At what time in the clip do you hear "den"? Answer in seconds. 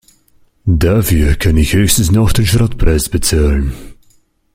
2.31-2.47